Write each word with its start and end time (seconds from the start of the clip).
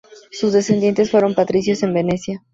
Sus 0.31 0.51
descendientes 0.53 1.11
fueron 1.11 1.35
patricios 1.35 1.83
en 1.83 1.93
Venecia. 1.93 2.43